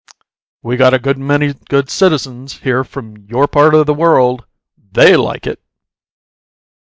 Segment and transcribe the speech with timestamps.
[0.63, 4.45] "We got a good many good citizens here from your part o' the world.
[4.93, 5.61] THEY like it."